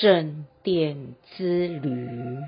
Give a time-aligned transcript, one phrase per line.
[0.00, 2.38] 圣殿之旅。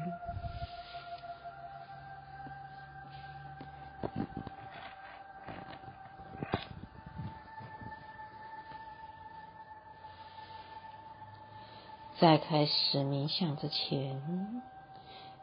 [12.21, 14.21] 在开始冥想之前，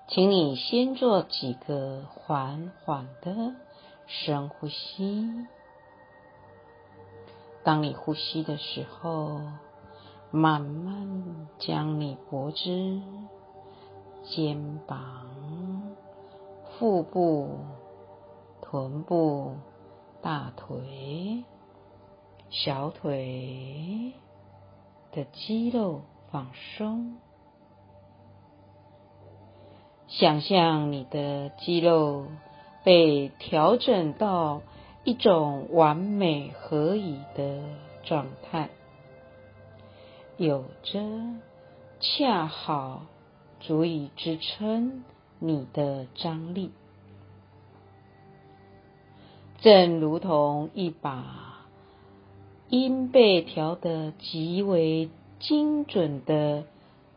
[0.08, 3.56] 请你先做几个缓缓的
[4.06, 5.48] 深呼吸。
[7.64, 9.42] 当你呼吸的时候，
[10.36, 13.02] 慢慢将你脖子、
[14.24, 15.26] 肩膀、
[16.78, 17.58] 腹部、
[18.62, 19.56] 臀部、
[20.22, 21.44] 大腿、
[22.50, 24.14] 小腿
[25.12, 26.02] 的肌肉。
[26.32, 27.16] 放松，
[30.08, 32.26] 想象你的肌肉
[32.84, 34.62] 被调整到
[35.06, 37.62] 一种完美合一的
[38.04, 38.70] 状态，
[40.38, 41.02] 有着
[42.00, 43.06] 恰好
[43.60, 45.04] 足以支撑
[45.40, 46.72] 你的张力，
[49.60, 51.66] 正如同一把
[52.70, 55.10] 音被调得极为。
[55.38, 56.64] 精准的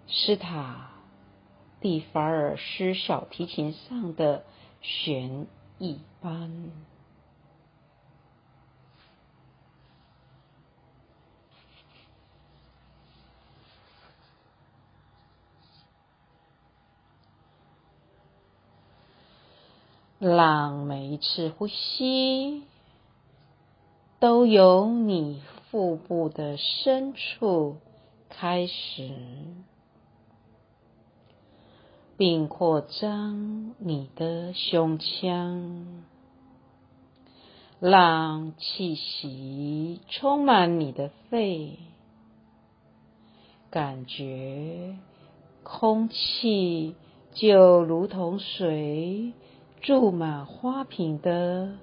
[0.09, 0.91] 斯塔
[1.81, 4.43] 蒂法尔斯小提琴上的
[4.83, 5.47] 弦
[5.79, 6.73] 一般，
[20.19, 22.63] 让每一次呼吸
[24.19, 27.77] 都由你腹部的深处。
[28.31, 29.11] 开始，
[32.19, 36.05] 并扩张你的胸腔，
[37.81, 41.79] 让气息充满你的肺，
[43.71, 44.99] 感觉
[45.63, 46.95] 空气
[47.33, 49.33] 就如同水
[49.81, 51.79] 注满花瓶的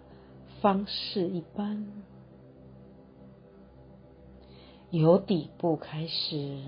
[0.61, 1.87] 方式一般。
[4.91, 6.61] 由底部开始，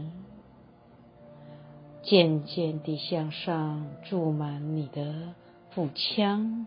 [2.04, 5.34] 渐渐地向上注满你的
[5.72, 6.66] 腹腔，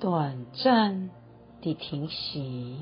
[0.00, 1.10] 短暂
[1.60, 2.76] 地停息，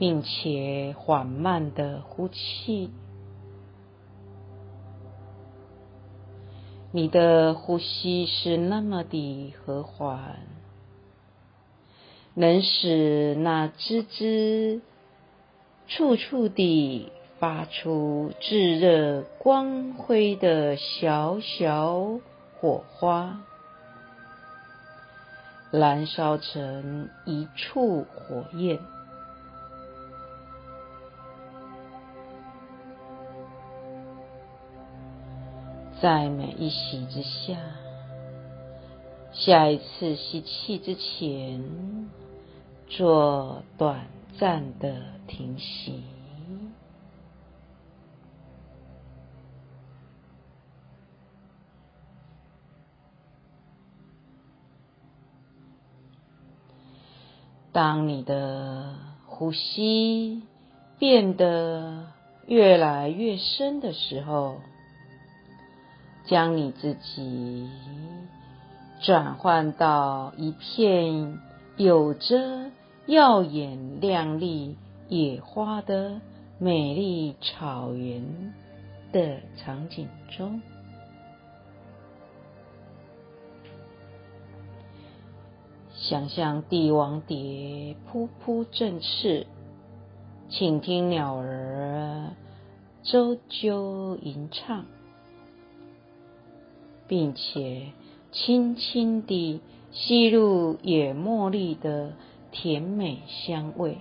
[0.00, 2.90] 并且缓慢的呼气。
[6.90, 10.38] 你的呼吸是那么的和缓，
[12.32, 14.80] 能使那吱吱、
[15.86, 22.20] 处处地发出炙热光辉的小小
[22.58, 23.42] 火花，
[25.70, 28.78] 燃烧成一簇火焰。
[36.00, 37.58] 在每一吸之下，
[39.32, 42.08] 下一次吸气之前，
[42.88, 44.06] 做短
[44.38, 44.96] 暂的
[45.26, 46.02] 停息。
[57.72, 58.94] 当你的
[59.26, 60.42] 呼吸
[60.98, 62.06] 变得
[62.46, 64.56] 越来越深的时候，
[66.30, 67.68] 将你自己
[69.02, 71.40] 转换到一片
[71.76, 72.70] 有着
[73.06, 74.76] 耀眼亮丽
[75.08, 76.20] 野花的
[76.60, 78.54] 美丽草原
[79.10, 80.62] 的场景中，
[85.96, 89.48] 想象帝王蝶扑扑振翅，
[90.48, 92.30] 请听鸟儿
[93.02, 94.84] 啾啾吟唱。
[97.10, 97.88] 并且
[98.30, 99.60] 轻轻地
[99.90, 102.12] 吸入野茉莉的
[102.52, 103.98] 甜美香味，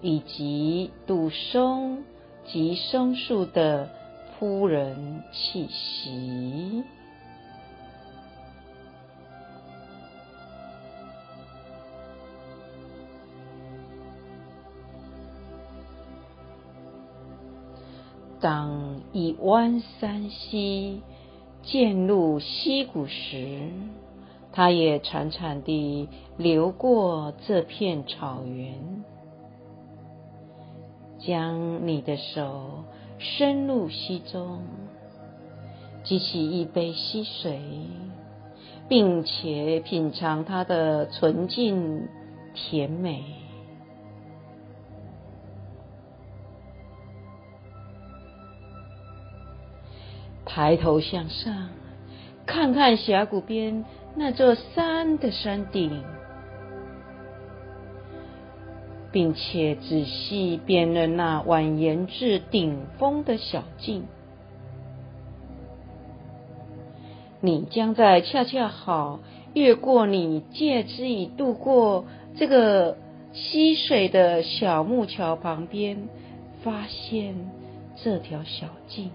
[0.00, 2.04] 以及杜松
[2.46, 3.90] 及松树的
[4.38, 6.84] 扑人气息。
[18.40, 21.02] 当一湾山溪。
[21.66, 23.70] 渐入溪谷时，
[24.52, 29.04] 它也潺潺地流过这片草原。
[31.18, 32.84] 将你的手
[33.18, 34.60] 伸入溪中，
[36.02, 37.60] 激起一杯溪水，
[38.88, 42.08] 并且品尝它的纯净
[42.52, 43.24] 甜美。
[50.54, 51.70] 抬头向上，
[52.46, 53.84] 看看峡谷边
[54.14, 56.04] 那座山的山顶。
[59.10, 64.04] 并且仔细辨认那蜿蜒至顶峰的小径，
[67.40, 69.20] 你将在恰恰好
[69.52, 72.96] 越过你借之以渡过这个
[73.32, 76.08] 溪水的小木桥旁边，
[76.64, 77.36] 发现
[77.94, 79.10] 这条小径。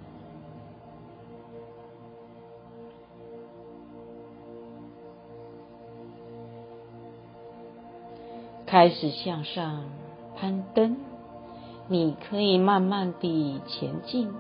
[8.70, 9.86] 开始向上
[10.36, 10.98] 攀登，
[11.88, 14.32] 你可以慢慢地前进，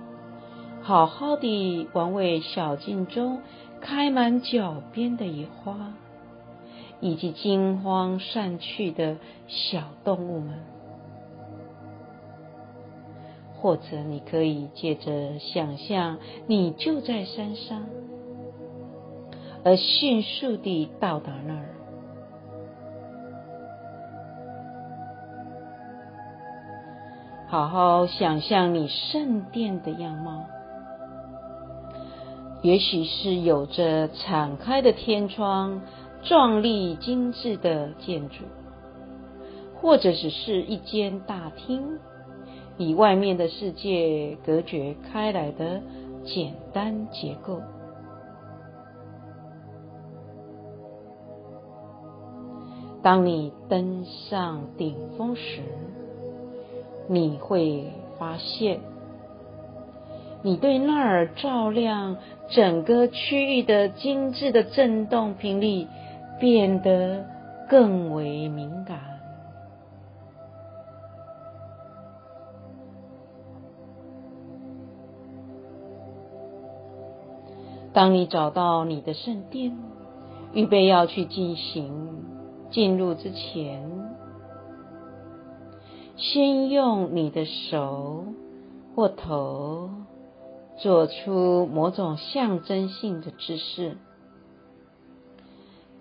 [0.83, 3.39] 好好的玩味小径中
[3.81, 5.95] 开满脚边的野花，
[6.99, 9.17] 以及惊慌散去的
[9.47, 10.59] 小动物们。
[13.55, 17.83] 或者，你可以借着想象你就在山上，
[19.63, 21.78] 而迅速地到达那儿。
[27.49, 30.45] 好好想象你圣殿的样貌，
[32.61, 35.81] 也许是有着敞开的天窗、
[36.21, 38.43] 壮丽精致的建筑，
[39.81, 41.97] 或者只是一间大厅，
[42.77, 45.81] 与外面的世界隔绝开来的
[46.23, 47.59] 简单结构。
[53.01, 55.63] 当你登上顶峰时，
[57.11, 58.79] 你会发现，
[60.43, 62.17] 你对那儿照亮
[62.51, 65.87] 整个区域的精致的振动频率
[66.39, 67.25] 变得
[67.67, 68.99] 更为敏感。
[77.91, 79.75] 当你找到你的圣殿，
[80.53, 82.23] 预备要去进行
[82.69, 83.98] 进入之前。
[86.21, 88.25] 先用你的手
[88.93, 89.89] 或头
[90.77, 93.97] 做出某种象征性的姿势，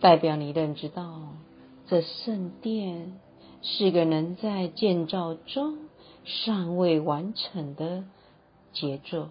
[0.00, 1.20] 代表你认知到
[1.86, 3.18] 这圣殿
[3.62, 5.78] 是个能在建造中
[6.24, 8.04] 尚未完成的
[8.72, 9.30] 杰作，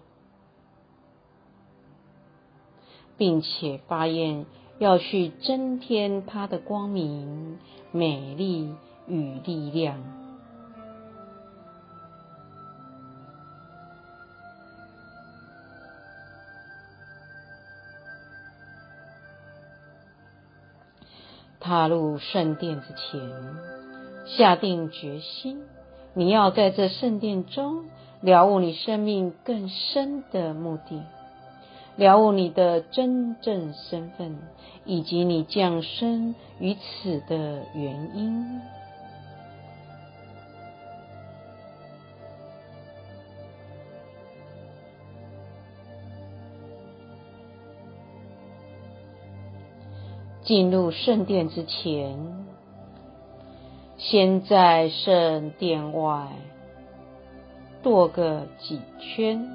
[3.18, 4.46] 并且发愿
[4.78, 7.58] 要去增添它的光明、
[7.92, 8.72] 美丽
[9.06, 10.17] 与力量。
[21.68, 23.20] 踏入圣殿之前，
[24.24, 25.60] 下定决心，
[26.14, 27.84] 你要在这圣殿中
[28.22, 31.02] 了悟你生命更深的目的，
[31.96, 34.38] 了悟你的真正身份，
[34.86, 38.62] 以及你降生于此的原因。
[50.48, 52.16] 进入圣殿之前，
[53.98, 56.28] 先在圣殿外
[57.84, 59.46] 踱个几圈，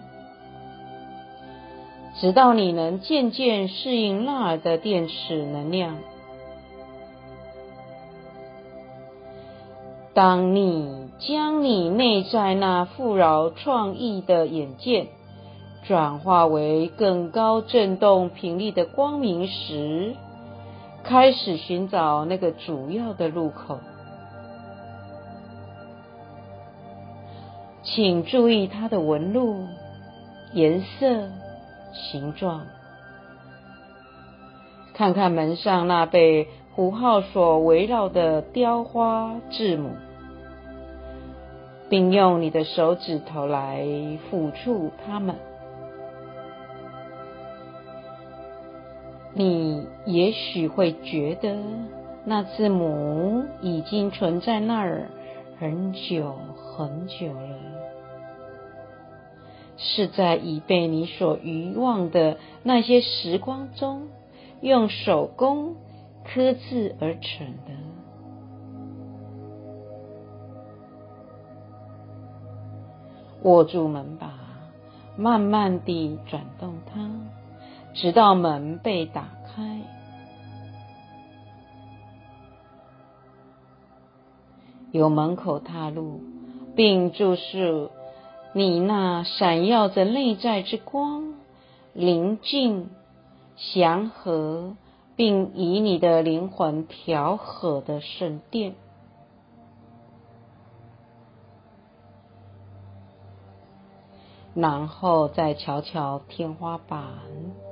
[2.22, 5.96] 直到你能渐渐适应那儿的电池能量。
[10.14, 15.08] 当你将你内在那富饶创意的眼界
[15.88, 20.16] 转化为更高振动频率的光明时，
[21.04, 23.80] 开始寻找那个主要的入口，
[27.84, 29.68] 请注意它的纹路、
[30.54, 31.30] 颜色、
[31.94, 32.66] 形状。
[34.94, 39.92] 看看门上那被符号所围绕的雕花字母，
[41.90, 43.86] 并用你的手指头来
[44.32, 45.36] 抚触它们。
[49.36, 51.58] 你也许会觉得
[52.25, 55.10] 那字母已经存在那儿
[55.60, 57.58] 很久很久了，
[59.78, 64.08] 是在已被你所遗忘的那些时光中
[64.62, 65.75] 用手工
[66.24, 67.74] 刻字而成的。
[73.42, 74.32] 握住门把，
[75.18, 77.10] 慢慢地转动它。
[77.94, 79.82] 直到门被打开。
[84.92, 86.22] 由门口踏入
[86.76, 87.90] 并注视
[88.54, 91.34] 你那闪耀着内在之光
[91.94, 92.92] 宁静
[93.56, 94.76] 祥和
[95.16, 98.76] 并以你的灵魂调和的神殿。
[104.56, 107.62] 然后再瞧瞧天花板。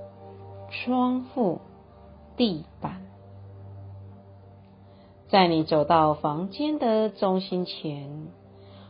[0.71, 1.59] 窗户、
[2.37, 3.01] 地板。
[5.27, 8.27] 在你走到房间的中心前，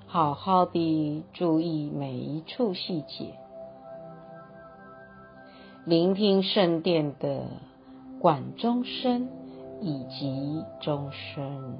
[0.05, 3.33] 好好的注意每一处细节，
[5.85, 7.45] 聆听圣殿的
[8.19, 9.27] 管钟声
[9.81, 11.77] 以及钟声。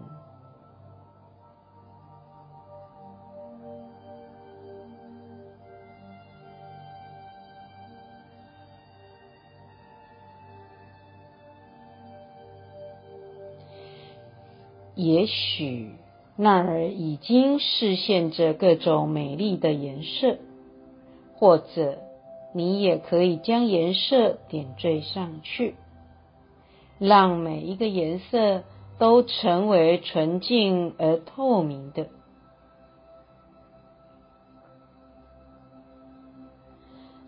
[15.03, 15.95] 也许
[16.35, 20.37] 那儿已经视现着各种美丽的颜色，
[21.33, 21.97] 或者
[22.53, 25.73] 你也可以将颜色点缀上去，
[26.99, 28.61] 让每一个颜色
[28.99, 32.07] 都成为纯净而透明的，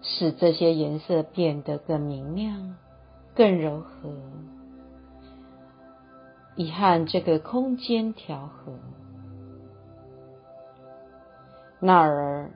[0.03, 2.75] 使这些颜色变得更明亮、
[3.33, 4.11] 更柔和。
[6.55, 8.73] 以和这个空间调和，
[11.79, 12.51] 那儿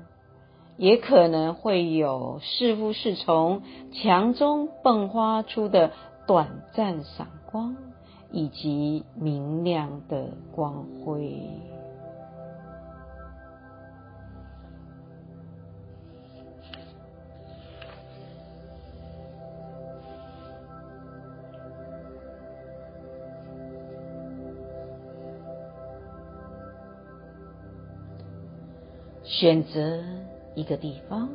[0.78, 5.92] 也可能会有似乎是从墙中迸发出的
[6.28, 7.76] 短暂闪光，
[8.32, 11.42] 以及明亮的光辉。
[29.30, 30.04] 选择
[30.56, 31.30] 一个地方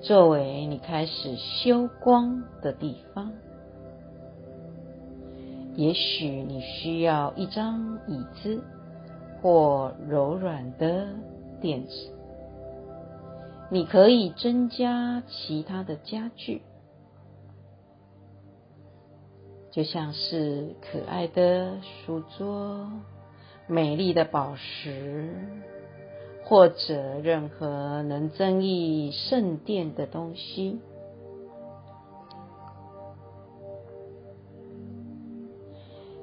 [0.00, 3.32] 作为你开始修光的地方。
[5.74, 8.62] 也许你需要一张椅子
[9.40, 11.08] 或柔软的
[11.60, 11.92] 垫子。
[13.70, 16.62] 你可以增加其他的家具，
[19.70, 22.86] 就像是可爱的书桌、
[23.66, 25.30] 美丽的宝石。
[26.52, 30.82] 或者任何能增益圣殿的东西，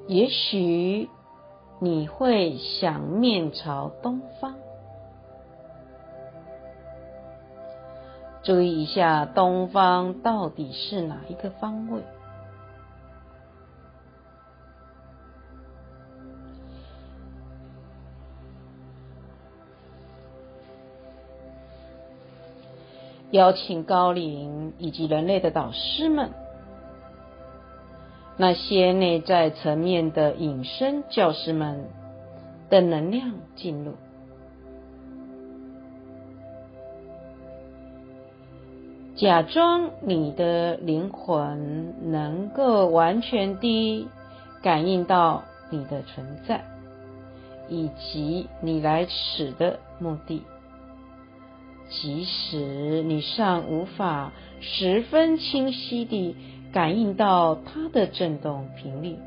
[0.06, 1.10] 也许
[1.80, 4.54] 你会想面朝东方。
[8.44, 12.04] 注意一下，东方到底是哪一个方位？
[23.32, 26.32] 邀请高龄以及人类的导师们，
[28.38, 31.90] 那些内在层面的隐身教师们
[32.70, 33.94] 的能量进入，
[39.16, 44.08] 假装你的灵魂能够完全地
[44.64, 46.64] 感应到你的存在，
[47.68, 50.42] 以及你来此的目的。
[51.90, 54.32] 即使你尚无法
[54.62, 56.36] 十分清晰地
[56.72, 59.18] 感应到它的振动频率，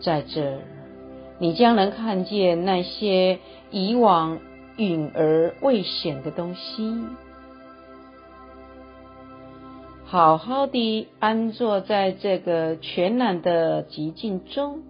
[0.00, 0.58] 在这儿，
[1.38, 3.38] 你将能看见那些
[3.70, 4.40] 以往
[4.76, 7.04] 隐而未显的东西。
[10.04, 14.82] 好好的安坐在这个全然的寂静中。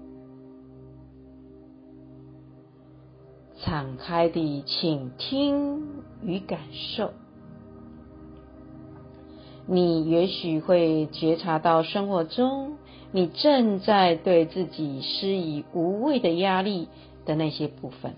[3.64, 5.83] 敞开的倾听
[6.23, 7.12] 与感受，
[9.66, 12.76] 你也许会觉察到生活中
[13.12, 16.88] 你正在对自己施以无谓的压力
[17.25, 18.14] 的那些部分，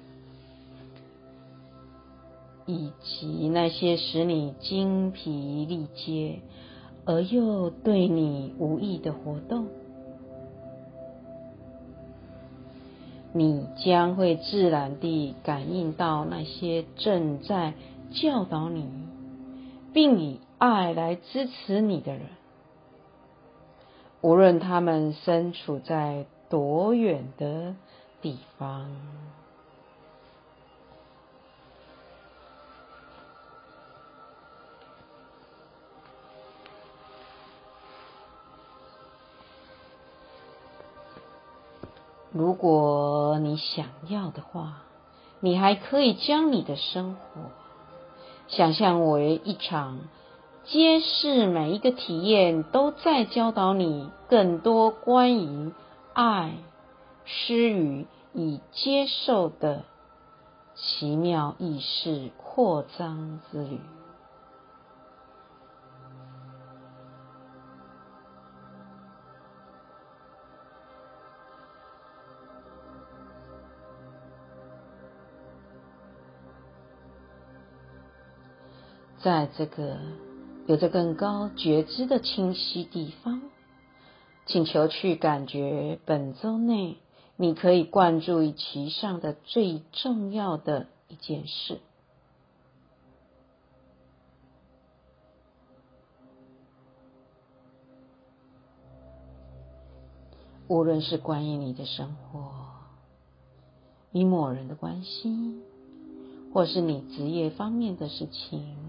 [2.64, 6.40] 以及那些使你精疲力竭
[7.04, 9.66] 而又对你无益的活动。
[13.36, 17.74] 你将会自然地感应到那些正在
[18.12, 18.86] 教导你，
[19.92, 22.22] 并以爱来支持你的人，
[24.20, 27.74] 无论他们身处在多远的
[28.22, 28.88] 地方。
[42.34, 44.82] 如果你想要的话，
[45.38, 47.42] 你还可以将你的生活
[48.48, 50.00] 想象为一场
[50.64, 55.72] 揭示每一个体验都在教导你更多关于
[56.12, 56.56] 爱、
[57.24, 59.84] 施予与接受的
[60.74, 63.78] 奇妙意识扩张之旅。
[79.24, 79.96] 在这个
[80.66, 83.40] 有着更高觉知的清晰地方，
[84.44, 86.98] 请求去感觉本周内
[87.36, 91.80] 你可以关注于其上的最重要的一件事，
[100.68, 102.50] 无论是关于你的生活、
[104.12, 105.62] 与某人的关系，
[106.52, 108.83] 或是你职业方面的事情。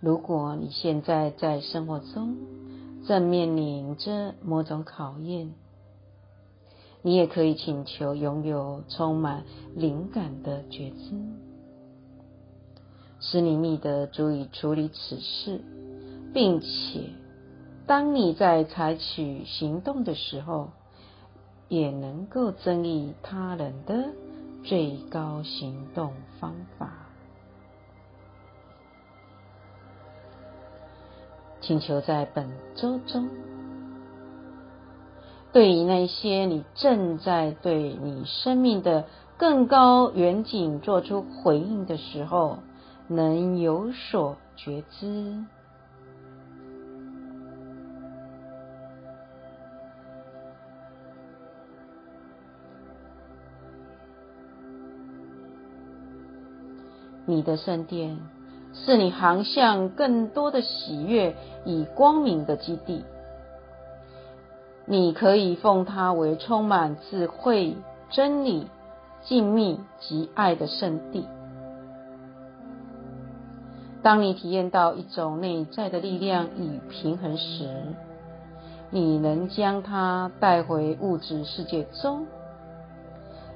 [0.00, 2.36] 如果你现在在生活中
[3.06, 5.52] 正面临着某种考验，
[7.02, 11.10] 你也可以请求拥有充满灵感的觉知，
[13.18, 15.60] 使你觅得足以处理此事，
[16.32, 17.10] 并且
[17.86, 20.70] 当你在采取行动的时候，
[21.68, 24.10] 也能够增益他人的
[24.62, 27.07] 最高行动方法。
[31.68, 33.28] 请求在本周中，
[35.52, 39.04] 对于那些你正在对你生命的
[39.36, 42.60] 更高远景做出回应的时候，
[43.06, 45.44] 能有所觉知。
[57.26, 58.37] 你的圣殿。
[58.74, 63.04] 是你航向更多的喜悦与光明的基地。
[64.86, 67.76] 你可以奉它为充满智慧、
[68.10, 68.66] 真理、
[69.22, 71.26] 静谧及爱的圣地。
[74.00, 77.68] 当你体验到一种内在的力量与平衡时，
[78.90, 82.26] 你能将它带回物质世界中，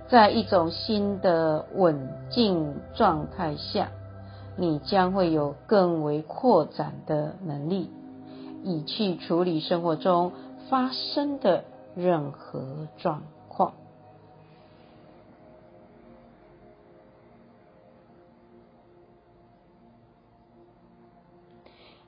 [0.08, 3.88] 在一种新的稳静状态下。
[4.56, 7.90] 你将会有更为扩展的能力，
[8.62, 10.32] 以去处理生活中
[10.68, 13.74] 发生的任何状况。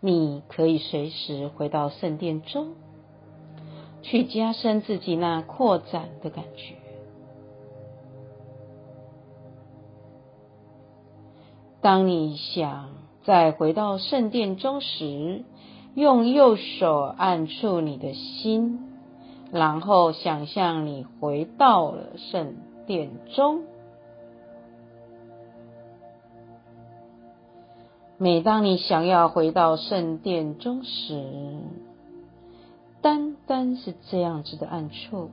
[0.00, 2.74] 你可以随时回到圣殿中，
[4.02, 6.83] 去加深自己那扩展的感觉。
[11.84, 12.88] 当你想
[13.26, 15.44] 再回到圣殿中时，
[15.94, 18.88] 用右手按触你的心，
[19.52, 22.54] 然后想象你回到了圣
[22.86, 23.64] 殿中。
[28.16, 31.22] 每当你想要回到圣殿中时，
[33.02, 35.28] 单单是这样子的按触，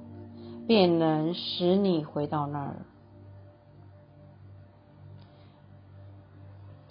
[0.68, 2.86] 便能使你回到那儿。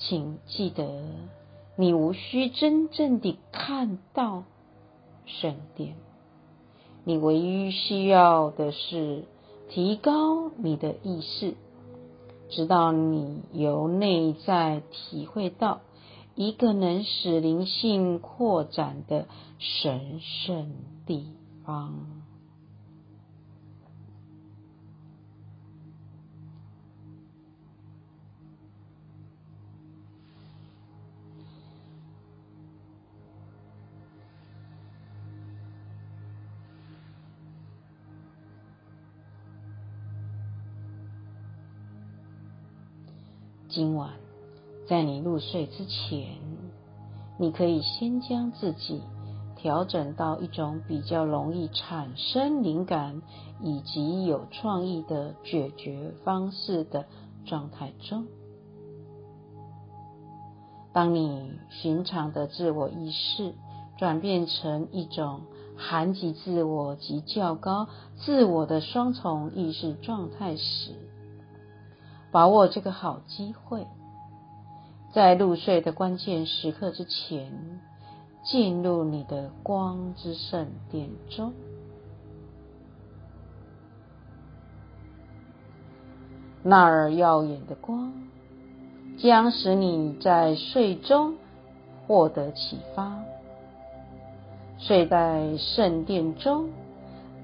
[0.00, 1.04] 请记得，
[1.76, 4.44] 你无需真正的看到
[5.26, 5.94] 圣殿，
[7.04, 9.24] 你唯一需要的是
[9.68, 11.54] 提高你的意识，
[12.48, 15.80] 直到你由内在体会到
[16.34, 19.26] 一个能使灵性扩展的
[19.58, 20.72] 神圣
[21.06, 21.26] 地
[21.64, 21.94] 方。
[43.70, 44.10] 今晚，
[44.88, 46.36] 在你入睡之前，
[47.38, 49.00] 你可以先将自己
[49.54, 53.22] 调整到一种比较容易产生灵感
[53.62, 57.04] 以及有创意的解决方式的
[57.44, 58.26] 状态中。
[60.92, 63.54] 当你寻常的自我意识
[63.96, 65.42] 转变成一种
[65.76, 70.96] 含集自我及较高自我的双重意识状态时，
[72.30, 73.86] 把握这个好机会，
[75.12, 77.80] 在入睡的关键时刻之前，
[78.44, 81.52] 进入你的光之圣殿中。
[86.62, 88.12] 那儿耀眼的光，
[89.18, 91.34] 将使你在睡中
[92.06, 93.18] 获得启发。
[94.78, 96.68] 睡在圣殿中，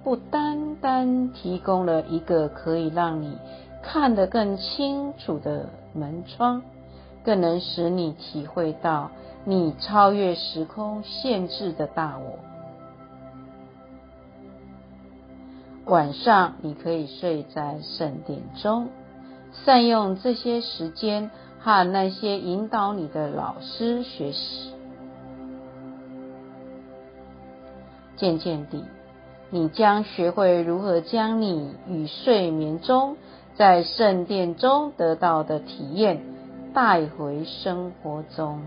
[0.05, 3.37] 不单单提供了一个可以让你
[3.87, 6.61] 看得更清楚的门窗，
[7.25, 9.11] 更能使你体会到
[9.44, 12.38] 你超越时空限制的大我。
[15.85, 18.88] 晚上，你可以睡在圣殿中，
[19.64, 24.72] 善用这些时间和那些引导你的老师学习。
[28.16, 28.85] 渐渐地，
[29.51, 33.16] 你将学会如何将你与睡眠中
[33.57, 36.21] 在圣殿中得到的体验
[36.75, 38.61] 带回生活中。